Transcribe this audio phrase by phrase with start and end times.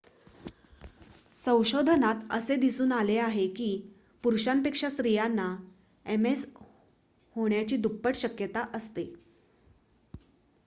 [1.37, 3.67] संशोधनात असे दिसून आले आहे की
[4.23, 5.45] पुरुषांपेक्षा स्त्रियांना
[6.05, 6.45] एमएस
[7.35, 9.05] होण्याची दुप्पट शक्यता असते